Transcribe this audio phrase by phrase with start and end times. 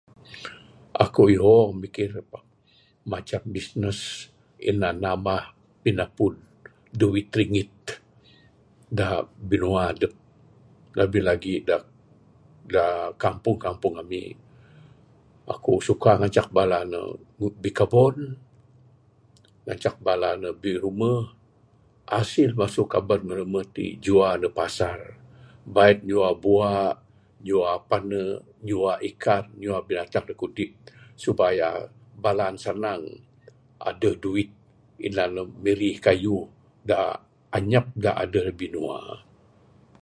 [1.05, 2.45] Aku ihong mikir pak,
[3.13, 3.99] macam bisnes
[4.69, 5.41] inan nambah
[5.83, 6.33] pinapud
[6.99, 7.73] duit ringgit
[8.97, 9.07] da
[9.49, 10.13] binua adep
[10.97, 11.91] labih lagi da-
[12.73, 12.85] da
[13.23, 14.23] kampung-kampung ami,
[15.53, 17.01] aku suka ngancak bala ne
[17.63, 18.17] bikabon,
[19.65, 21.21] ngancak bala ne birumeh.
[22.13, 24.99] Hasil masu kabon birumeh ti jua neg pasar,
[25.75, 26.73] bait nyua bua,
[27.47, 28.37] nyua panek,
[28.67, 30.71] nyua ikan, nyua binatang dak kudip
[31.23, 31.69] supaya
[32.23, 33.03] bala ne sanang
[33.89, 34.49] adeh duit
[35.07, 36.43] inan ne mirih kayuh
[36.87, 36.99] da
[37.57, 38.99] anyap da adeh binua.